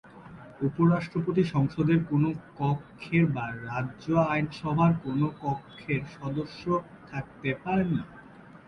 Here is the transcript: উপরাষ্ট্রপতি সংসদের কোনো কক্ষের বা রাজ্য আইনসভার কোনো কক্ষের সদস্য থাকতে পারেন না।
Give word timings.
উপরাষ্ট্রপতি 0.61 1.43
সংসদের 1.53 1.99
কোনো 2.05 2.29
কক্ষের 2.59 3.23
বা 3.35 3.45
রাজ্য 3.67 4.05
আইনসভার 4.29 4.91
কোনো 5.03 5.25
কক্ষের 5.41 6.01
সদস্য 6.15 6.63
থাকতে 7.09 7.49
পারেন 7.63 7.89
না। 7.95 8.03